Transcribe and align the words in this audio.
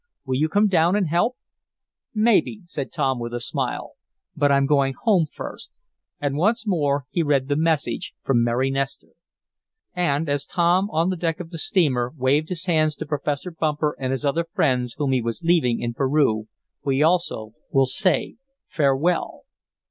Will 0.25 0.33
you 0.33 0.49
come 0.49 0.65
down 0.65 0.95
and 0.95 1.09
help?" 1.09 1.37
"Maybe," 2.11 2.61
said 2.65 2.91
Tom, 2.91 3.19
with 3.19 3.35
a 3.35 3.39
smile. 3.39 3.91
"But 4.35 4.51
I'm 4.51 4.65
going 4.65 4.95
home 4.99 5.27
first," 5.31 5.69
and 6.19 6.37
once 6.37 6.65
more 6.65 7.05
he 7.11 7.21
read 7.21 7.47
the 7.49 7.55
message 7.55 8.15
from 8.23 8.43
Mary 8.43 8.71
Nestor. 8.71 9.09
And 9.93 10.27
as 10.27 10.47
Tom, 10.47 10.89
on 10.89 11.11
the 11.11 11.15
deck 11.17 11.39
of 11.39 11.51
the 11.51 11.59
steamer, 11.59 12.11
waved 12.17 12.49
his 12.49 12.65
hands 12.65 12.95
to 12.95 13.05
Professor 13.05 13.51
Bumper 13.51 13.95
and 13.99 14.11
his 14.11 14.25
other 14.25 14.47
friends 14.55 14.95
whom 14.97 15.11
he 15.11 15.21
was 15.21 15.43
leaving 15.43 15.79
in 15.81 15.93
Peru, 15.93 16.47
we 16.83 17.03
also, 17.03 17.53
will 17.69 17.85
say 17.85 18.37
farewell. 18.69 19.41